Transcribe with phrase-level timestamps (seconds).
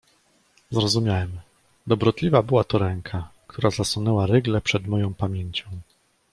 [0.71, 1.39] "Zrozumiałem:
[1.87, 5.63] dobrotliwa była to ręka, która zasunęła rygle przed moją pamięcią."